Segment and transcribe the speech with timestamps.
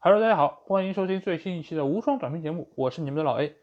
[0.00, 3.56] Hello，大家好，欢迎收听最新一期的无双短评节目，我是你们的老 A。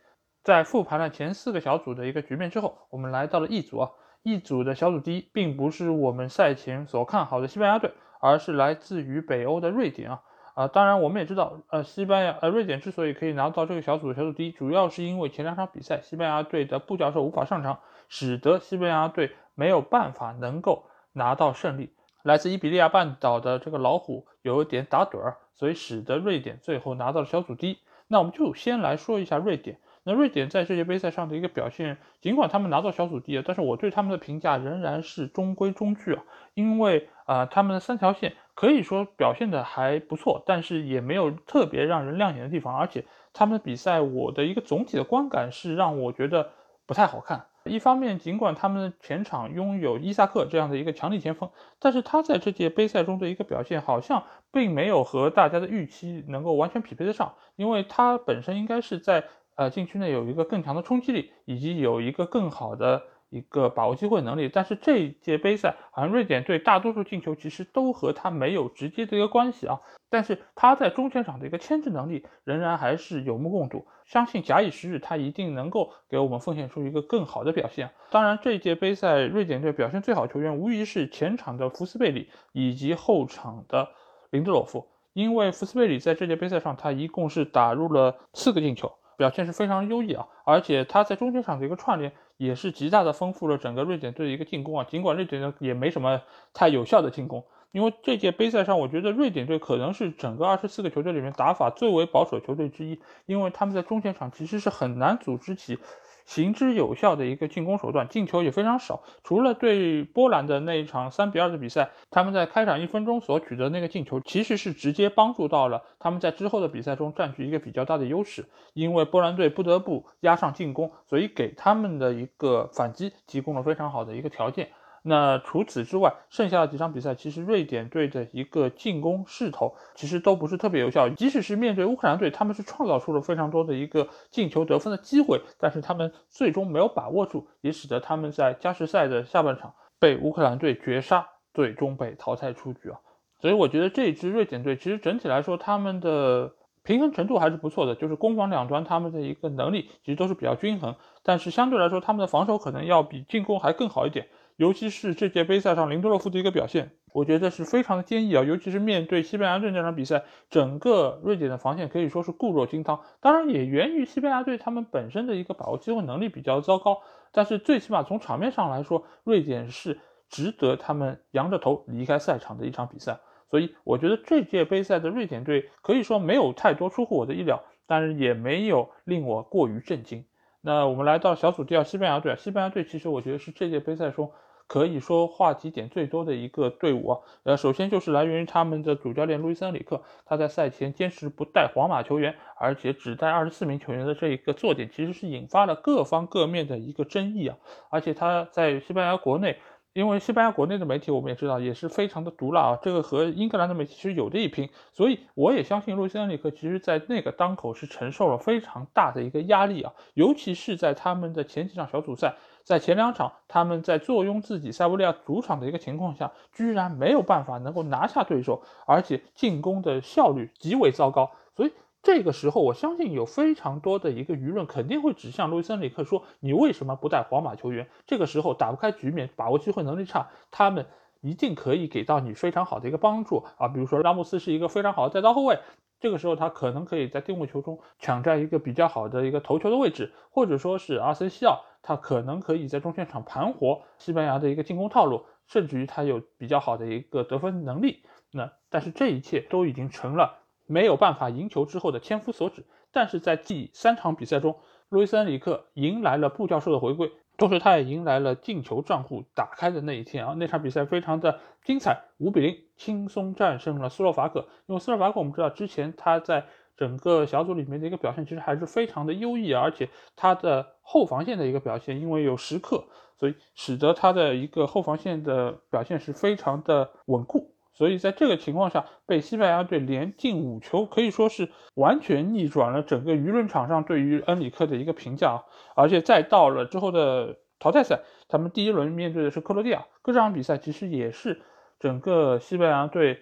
[0.43, 3.91] 在复盘了前四个小组的一个局面之后，我们来到了 E 组啊。
[4.23, 10.23] E 组的小组第一，并不是我们赛前所看好的西班牙队，而是来自于北欧的瑞典啊。
[10.55, 17.79] 啊，当然我们也知道，呃，西班牙呃瑞典之所以可以拿到这个小组的小组第一，主要是因为前两场比赛西班牙队的布教授无法上场，
[18.09, 20.83] 使得西班牙队没有办法能够
[21.13, 21.93] 拿到胜利。
[22.25, 27.77] 来自伊比利亚半岛的这个老虎有一点打盹儿，所以使得瑞典最后拿到了小组第一。
[28.07, 29.77] 那我们就先来说一下瑞典。
[30.03, 36.23] 那瑞典在这届杯赛上的一个表现，尽管他们拿到小组第一，但是我对他们的评价仍然是中规中矩啊。
[36.55, 42.75] 因为啊，他们的三条线可以说表现的还不错，但是也没有特别让人亮眼的地方。
[42.75, 46.49] 而且他们的比赛，我的一个总体的观感是让我觉得
[46.87, 47.45] 不太好看。
[47.65, 59.25] 一方面，尽管他们前场拥有伊萨克这样的一个强力前锋，但是他在这届杯赛中的一个表现好像并没有和大家的预期能够完全匹配得上，因为他本身应该是在。
[59.57, 64.49] 呃，禁区内有一个更强的冲击力，以及有一个更好的一个把握机会能力。
[64.53, 69.79] 但是这一届杯赛，好像瑞典队大多数进球其实都和他没有直接的一个关系啊。
[70.15, 73.85] 但是他在中前场的一个牵制能力仍然还是有目共睹。
[74.05, 77.89] 相信假以时日，他一定能够给我们奉献出一个更好的表现。
[78.11, 83.89] 当然，这届杯赛瑞典队表现最好球员无疑是前场的福斯贝里以及后场的
[84.29, 88.89] 林德洛夫，因为福斯贝里在这届杯赛上他一共是打入了四个进球。
[89.17, 94.85] 表现是非常优异啊，而且他在中间场的一个串联也是极大的丰富了整个瑞典队的一个进攻啊。
[94.89, 96.21] 尽管瑞典队也没什么
[96.53, 97.41] 太有效的进攻，
[97.75, 105.77] 因为这届杯赛上，我觉得瑞典队可能是整个二十四个球队里面打法最为保守球队之一，因为他们在中前场其实是很难组织起。
[106.25, 109.03] 行之有效的一个进攻手段，进球也非常少。
[109.25, 118.45] 除了对波兰的那一场三比二的比赛，他们在开场一分钟所取得那个进球，其实是直接帮助到了他们在之后的比赛中占据一个比较大的优势。
[118.73, 124.69] 因为波兰队不得不压上进攻，所以给他们的一个反击提供了非常好的一个条件。
[125.07, 131.07] 那除此之外，剩下的几场比赛，其实瑞典队的一个进攻势头其实都不是特别有效。
[131.09, 142.97] 即使是面对乌克兰队，他们是创造出了非常多的一个进球得分的机会，但是他们最终没有把握住，也使得他们在加时赛的下半场被乌克兰队绝杀，最终被淘汰出局啊。
[143.39, 146.51] 所以我觉得这一支瑞典队其实整体来说，他们的
[146.81, 154.27] 平衡程度还是不错的，就是攻防两端他们的一个能力其实都是比较均衡，但是相对来说，他们的防守可能要比进攻还更好一点。
[154.57, 158.43] 尤其是这届杯赛上林多洛夫的一个表现，我觉得是非常的坚毅啊。
[158.43, 163.01] 尤其是面对西班牙队那场比赛，整个瑞典的防线可以说是固若金汤。
[163.19, 167.01] 当然，也源于西班牙队他们本身的一个把握机会能力比较糟糕。
[167.33, 169.99] 但是最起码从场面上来说，瑞典是
[170.29, 173.19] 值得他们扬着头离开赛场的一场比赛。
[173.51, 180.23] 所以，我觉得这届杯赛的瑞典队可以说没有太多出乎我的意料，但是也没有令我过于震惊。
[180.61, 182.35] 那我们来到小组第二，西班牙队。
[182.37, 184.31] 西班牙队其实我觉得是这届杯赛中。
[184.67, 197.57] 可以说话题点最多的一个队伍啊，呃，首先就是来源于他们的主教练路易斯恩里克，他在赛前坚持不带皇马球员，而且只带二十四名球员的这一个做点，其实是引发了各方各面的一个争议啊。
[197.89, 199.59] 而且他在西班牙国内，
[199.95, 212.35] 因为西班牙国内的媒体我们也知道也是非常的毒辣啊，这个和英格兰的媒体其实有的一拼，所以我也相信路易斯恩里克其实在那个当口是承受了非常大的一个压力啊，尤其是在他们的前几场小组赛。
[212.65, 221.31] 在前两场，他们在坐拥自己塞维利亚主场的一个情况下，居然没有办法能够拿下对手，而且进攻的效率极为糟糕。
[221.55, 221.71] 所以
[222.05, 227.89] 这个时候，我相信有非常多的一个舆论肯定会指向路易森里克说：“你为什么不带皇马球员？
[228.05, 230.85] 这个时候打不开局面，把握机会能力差，他们
[231.21, 233.67] 一定可以给到你非常好的一个帮助啊！
[233.69, 235.57] 比如说拉莫斯是一个非常好的带刀后卫。”
[235.99, 248.03] 这个时候，他可能可以在定位球中抢占一个比较好的一个头球的位置，或者说是阿森西奥，他可能可以在中线场盘活西班牙的一个进攻套路，甚至于他有比较好的一个得分能力。
[248.29, 252.65] 那但是这一切都已经成了没有办法赢球之后的千夫所指。
[252.91, 254.57] 但是在第三场比赛中，
[254.89, 257.11] 路易斯恩里克迎来了布教授的回归。
[257.37, 260.33] 同时，他也迎来了进球账户打开的那一天啊！
[260.37, 264.47] 那场比赛非常的精彩，五比零轻松战胜了斯洛伐克。
[264.67, 266.45] 因为斯洛伐克我们知道，之前他在
[266.77, 272.85] 整个小组里面的一个表现其实还是非常的优异，而且他的后防线的一个表现，因为有时刻，
[273.19, 277.54] 所以使得他的一个后防线的表现是非常的稳固。
[277.75, 285.43] 所以在这个情况下，被西班牙队连进五球，可以说是完全逆转了整个舆论场上对于恩里克的一个评价。
[285.75, 291.41] 而且再到了之后的淘汰赛，他们第一轮面对的是克罗地亚，这场比赛其实也是
[291.79, 293.21] 整个西班牙队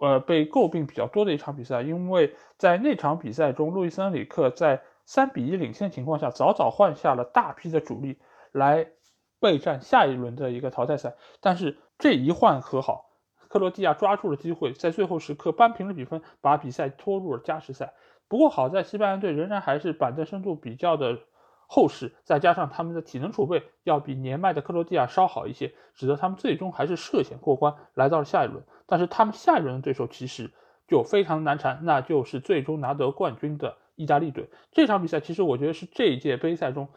[0.00, 8.18] 呃，被诟病比较多的一场比赛，因为在那场比赛中，路易斯恩里克在三比一领先的情况下，早早换下了大批的主力
[8.50, 8.88] 来
[9.38, 11.14] 备战下一轮的一个淘汰赛。
[11.40, 13.04] 但是这一换可好，
[13.54, 17.94] 克罗地亚抓住了机会，在最后时刻扳平了比分，把比赛拖入了加时赛。
[18.26, 21.20] 不过好在西班牙队仍然还是板凳深度比较的。
[21.66, 28.64] 厚实再加上他们的体能储备要比年迈的克罗地亚稍好一些，使得他们最终还是涉险过关，来到了下一轮。
[28.86, 30.50] 但是他们下一轮的对手其实
[30.88, 34.50] 就非常难缠，那就是最终拿得冠军的意大利队。
[34.72, 36.88] 这场比赛其实我觉得是这一届杯赛中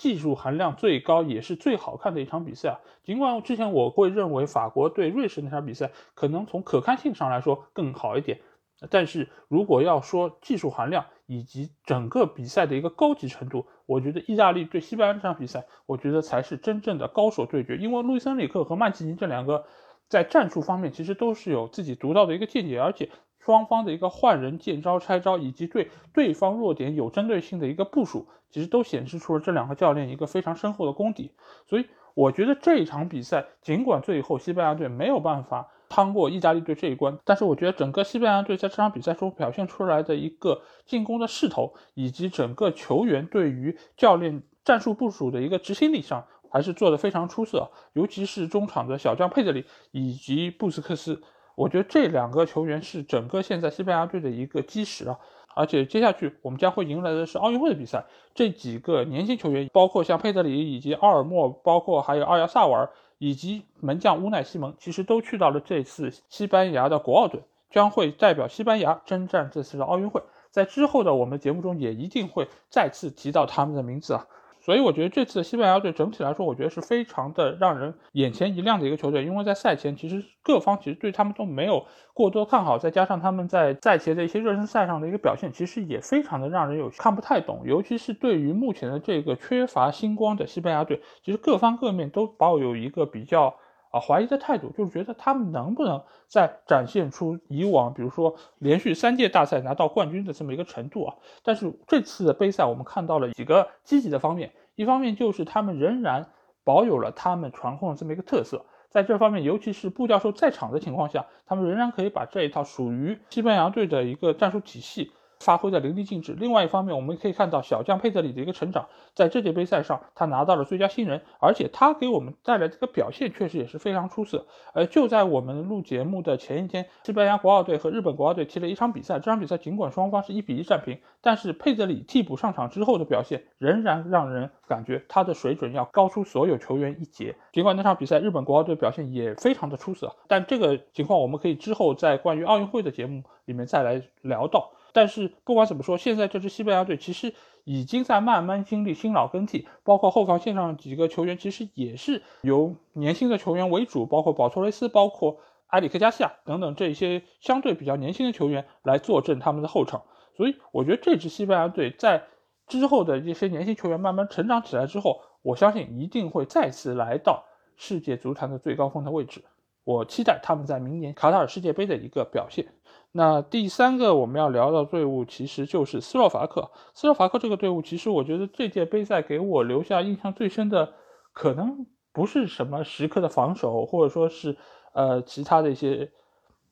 [0.00, 2.80] 技术含量最高也是最好看的一场比赛啊。
[3.04, 8.40] 尽管之前我会认为法国对瑞士那场比赛可能从可看性上来说更好一点。
[8.88, 17.76] 但是如果要说技术含量以及整个比赛的一个高级程度，我觉得意大利对西班牙这场比赛，我觉得才是真正的高手对决。
[17.76, 19.66] 因为路易森里克和曼奇尼这两个
[20.08, 31.32] 在战术方面其实都是有自己独到的一个见解，而且双方的一个换人、见招拆招，以及对对方弱点有针对性的一个部署，其实都显示出了这两个教练一个非常深厚的功底。
[31.66, 35.68] 所以我觉得这一场比赛，尽管最后西班牙队没有办法。
[35.92, 47.72] 趟过意大利队这一关，但是我觉得整个西班牙队在这场比赛中表现出来的一个进攻的势头，以及整个球员对于教练战术部署的一个执行力上，还是做得非常出色。
[47.94, 51.20] 尤其是中场的小将佩德里以及布斯克斯，
[51.60, 55.18] 我觉得这两个球员是整个现在西班牙队的一个基石啊。
[55.54, 58.04] 而且接下去我们将会迎来的是奥运会的比赛，
[58.34, 62.90] 这几个年轻球员，包括像佩德里以及奥尔莫，包括还有奥亚萨瓦尔。
[63.22, 70.22] 以及门将乌奈西蒙其实都去到了这次西班牙的国奥队，将会代表西班牙征战这次的奥运会。
[70.50, 74.26] 在之后的我们节目中也一定会再次提到他们的名字啊。
[74.60, 79.24] 所以我觉得这次西班牙队整体来说，我觉得是非常的让人眼前一亮的一个球队。
[79.24, 87.62] 因为在赛前，其实各方其实对他们都没有过多看好，再加上他们在赛前的一些热身赛上的一个表现，其实也非常的让人有看不太懂。
[87.64, 93.54] 尤其是对于目前的这个缺乏星光的西班牙队，其实各方各面都抱有一个比较。
[93.90, 101.14] 啊，怀疑的态度就是觉得他们能不能再展现出以往，比如说连续三届大赛拿到冠军的这么一个程度啊？
[101.42, 106.30] 但是这次的杯赛，我们看到了几个积极的方面，一方面就是他们仍然
[106.62, 115.12] 保有了他们传控的这么一个特色，在这方面，尤其是布教授在场的情况下，他们仍然可以把这一套属于西班牙队的一个战术体系。
[115.40, 116.34] 发挥的淋漓尽致。
[116.38, 124.46] 另外一方面，我们可以看到小将佩德里的一个成长，在这届杯赛上，他拿到了最佳新人，而且他给我们带来这个表现确实也是非常出色。
[124.72, 129.14] 而就在我们录节目的前一天，西班牙国奥队和日本国奥队踢了一场比赛。
[129.14, 137.34] 这场比赛尽管双方是一比一战平，但是佩德里替补上场之后的表现，仍然让人感觉他的水准要高出所有球员一截。
[137.52, 144.70] 尽管那场比赛日本国奥队表现也非常的出色，但这个情况我们可以之后在关于奥运会的节目里面再来聊到。
[144.92, 147.34] 但是不管怎么说，现在这支西班牙队其实
[147.64, 155.38] 已经在慢慢经历新老更替，包括后防线上几个球员其实也是由年轻的球员为主，包括保托雷斯、包括
[155.68, 160.02] 埃里克加西亚等等这些相对比较年轻的球员来坐镇他们的后场。
[160.36, 162.24] 所以我觉得这支西班牙队在
[162.66, 167.44] 之后的这些年轻球员慢慢成长起来之后，我相信一定会再次来到
[167.76, 169.44] 世界足坛的最高峰的位置。
[169.84, 172.66] 我期待他们在明年卡塔尔世界杯的一个表现。
[173.12, 176.70] 那第三个我们要聊的队伍其实就是斯洛伐克。
[176.94, 180.92] 斯洛伐克这个队伍，其实我觉得这届杯赛给我留下印象最深的，
[181.32, 184.56] 可能不是什么时刻的防守，或者说是
[184.92, 186.12] 呃其他的一些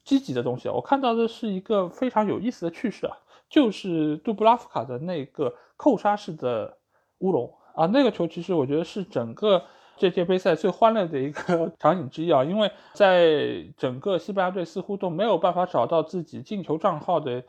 [0.05, 0.69] 积极的东西。
[0.69, 3.17] 我看到的是一个非常有意思的趣事啊，
[3.49, 6.79] 就是杜布拉夫卡的那个扣杀式的
[7.19, 9.65] 乌龙啊，那个球其实我觉得是整个。
[9.99, 17.43] 这届杯赛最欢乐的一个 场景之一啊，因为在整个西班牙队似乎都没有办法找到自己进球账号的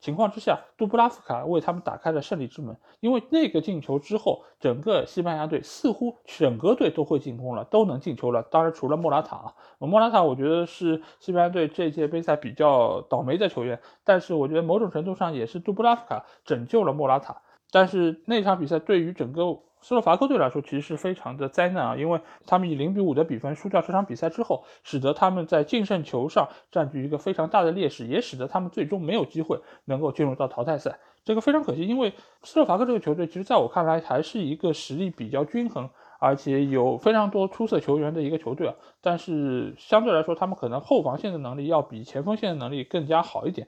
[0.00, 2.76] 情况之下，杜布拉夫卡为他们打开了胜利之门。
[3.00, 8.42] 因为那个进球之后，整个西班牙队似乎整个队都会进攻了，都能进球了。
[8.42, 17.40] 当然，除了莫拉塔啊，莫拉塔我觉得是西班牙队这届杯赛比较倒霉的球员，但是我觉得某种程度上也是杜布拉夫卡拯救了莫拉塔。
[17.74, 31.00] 但是那场比赛对于整个斯洛伐克队来说，其实是非常的灾难啊，因为他们以零比五的比分输掉这场比赛之后，使得他们在净胜球上占据一个非常大的劣势，也使得他们最终没有机会能够进入到淘汰赛。
[31.24, 32.12] 这个非常可惜，因为
[32.44, 35.90] 斯洛伐克这个球队，其实在我看来还是一个实力比较均衡，
[36.20, 38.74] 而且有非常多出色球员的一个球队啊。
[39.00, 43.66] 但是相对来说，他们可能后防线的能力要比前锋线的能力更加好一点，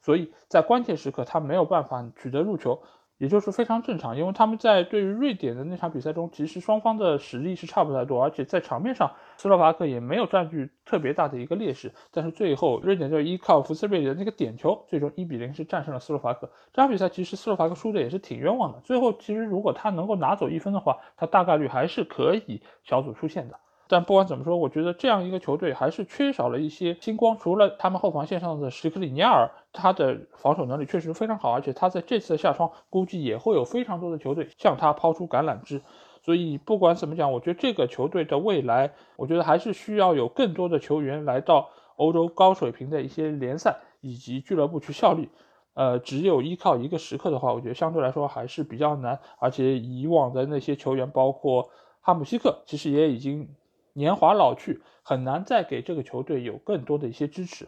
[0.00, 2.80] 所以在关键时刻他没有办法取得入球。
[3.18, 11.92] 也就是非常正常，因为他们在对于瑞典的那场比赛中，其实双方的实力是差不太多，而且在场面上，斯洛伐克也没有占据特别大的一个劣势。
[12.12, 16.48] 但是最后，瑞典就依靠福斯瑞的那个点球，最终一比零是战胜了斯洛伐克。
[16.72, 18.80] 这场比赛其实斯洛伐克输的也是挺冤枉的。
[18.80, 23.58] 最后，其实如果他能够拿走一分的话，他大概率还是可以小组出线的。
[23.90, 27.38] 但不管怎么说，我觉得这样一个球队还是缺少了一些星光。
[27.38, 35.80] 除了他们后防线上的史克里尼亚尔，他的防守能力确实非常好，而且他在这次的下窗估计也会有非常多的球队向他抛出橄榄枝。
[36.22, 45.30] 所以不管怎么讲，我觉得这个球队的未来，我觉得还是需要有更多的球员来到欧洲高水平的一些联赛以及俱乐部去效力。
[45.72, 49.18] 呃，只有依靠一个时刻的话，我觉得相对来说还是比较难。
[49.38, 51.70] 而且以往的那些球员，包括
[52.02, 53.48] 哈姆西克，其实也已经。
[53.98, 57.66] 年华老去，很难再给这个球队有更多的一些支持，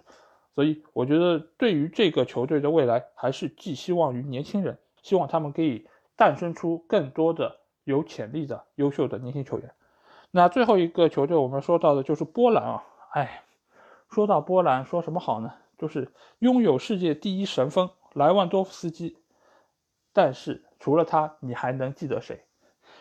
[0.55, 9.73] 所以我觉得对于这个球队的未来，还是寄希望于年轻人，希望他们可以诞生出更多的有潜力的优秀的年轻球员。
[10.31, 13.43] 那最后一个球队，我们说到的就是波兰啊，哎，
[14.09, 15.53] 说到波兰，说什么好呢？
[15.77, 19.19] 就是拥有世界第一神锋莱万多夫斯基，
[20.13, 22.45] 但是除了他，你还能记得谁？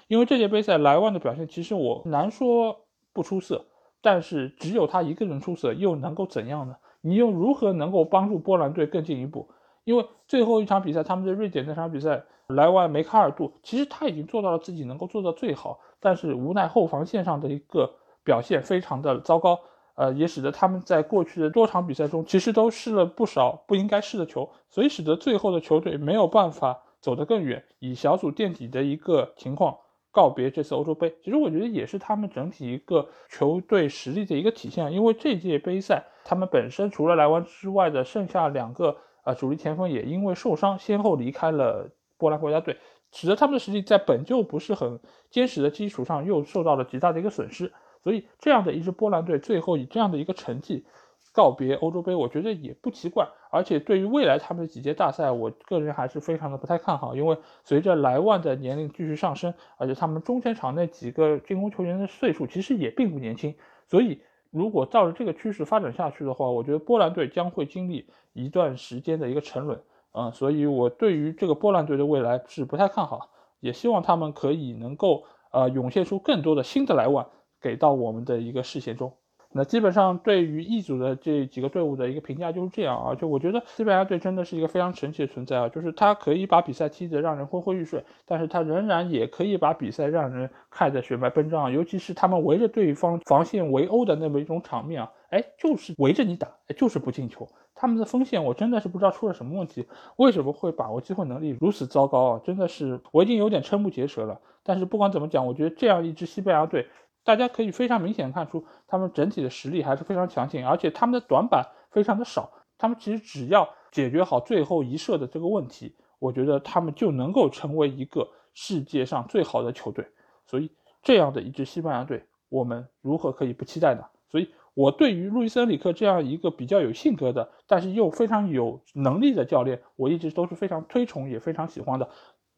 [0.07, 2.87] 因为这届杯赛莱万的表现，其实我难说。
[3.13, 3.65] 不出色，
[4.01, 6.75] 但是只有他一个人出色，又能够怎样呢？
[7.01, 9.49] 你又如何能够帮助波兰队更进一步？
[9.85, 19.59] 因为最后一场比赛，他们在瑞典那场比赛，莱万梅卡尔杜其实他已经做到了自己能够做到最好，但是无奈后防线上的一个表现非常的糟糕，
[19.95, 29.77] 呃，也使得他们在过去的多场比赛中，其实都失了不少不应该失的球，所以使得最后的球队没有办法走得更远，以小组垫底的一个情况。
[30.11, 34.91] 告别这次欧洲杯，其实我觉得也是他们整体一个球队实力的一个体现。
[34.91, 42.75] 因为这届杯赛，他们本身除了莱万之外的剩下两个呃主力前锋也因为受伤先后离开了波兰国家队，
[43.11, 44.99] 使得他们的实力在本就不是很
[45.29, 47.71] 坚实的基础上又受到了极大的一个损失。
[48.03, 50.85] 所以这样的一支波兰队最后以这样的一个成绩。
[51.31, 53.27] 告别欧洲杯，我觉得也不奇怪。
[53.51, 57.15] 而且对于未来他们的几届大赛，我个人还是非常的不太看好。
[57.15, 63.55] 因为随着莱万的年龄继续上升，而且他们中前场那几个进攻球员的岁数其实也并不年轻，
[63.87, 64.21] 所以
[64.51, 69.81] 如果照着这个趋势发展下去的话，我觉得波兰队将会经历一段时间的一个沉沦。
[70.11, 77.27] 嗯，所以我对于这个波兰队的未来是不太看好，也希望他们可以能够呃涌现出更多的新的莱万
[77.61, 79.13] 给到我们的一个视线中。
[79.51, 97.47] 那基本上对于一组的这几个队伍的一个评价就是这样啊，就我觉得西班牙队真的是一个非常神奇的存在啊，就是他可以把比赛踢得让人昏昏欲睡，但是他仍然也可以把比赛让人看得血脉奔张，尤其是他们围着对方防线围殴的那么一种场面啊，哎，就是围着你打，哎，就是不进球。
[97.73, 99.87] 他们的锋线我真的是不知道出了什么问题，
[100.17, 102.41] 为什么会把握机会能力如此糟糕啊？
[102.43, 104.39] 真的是我已经有点瞠目结舌了。
[104.63, 106.85] 但是不管怎么讲，我觉得这样一支西班牙队。
[107.23, 112.51] 大家可以非常明显看出，他们整体的实力还是非常强劲，而且他们的短板非常的少。
[112.77, 120.07] 他们其实只要解决好最后一射的这个问题，我觉得他们就能够成为一个世界上最好的球队。
[120.47, 120.71] 所以，
[121.03, 124.05] 这样的一支西班牙队，我们如何可以不期待呢？
[124.31, 132.09] 所以，我对于路易斯·恩里克这样一个比较有性格的，但是又非常有能力的教练，我一直都是非常推崇也非常喜欢的。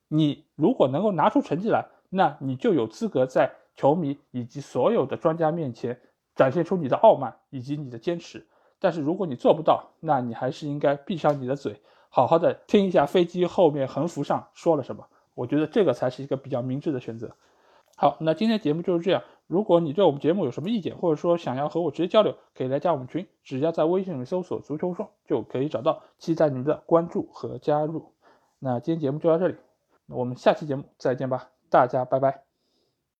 [0.07, 3.51] 你如果能够拿出成绩来，那你就有资格在。
[3.75, 5.99] 球迷以及所有的专家面前
[6.35, 8.47] 展现出你的傲慢以及你的坚持，
[8.79, 15.07] 但是如果你做不到，那你还是应该闭上你的嘴，好好的听一下飞机后面横幅上说了什么。
[15.33, 17.35] 我觉得这个才是一个比较明智的选择。
[17.95, 19.23] 好，那今天节目就是这样。
[19.47, 26.01] 如果你对我们节目有什么意见，或者说想要和我直接交流，可以来加我们群，只要在微信里搜索“足球说”就可以找到。
[26.17, 28.13] 期待您的关注和加入。
[28.59, 29.55] 那今天节目就到这里，
[30.07, 32.50] 我们下期节目再见吧，大家拜拜。